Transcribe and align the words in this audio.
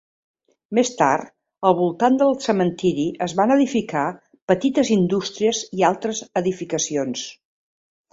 Més 0.75 0.89
tard 0.99 1.27
al 1.69 1.75
voltant 1.79 2.15
del 2.21 2.31
cementiri 2.45 3.05
es 3.25 3.35
van 3.39 3.53
edificar 3.57 4.05
petites 4.53 4.89
indústries 4.97 5.61
i 5.81 5.85
altres 5.91 6.23
edificacions. 6.43 7.27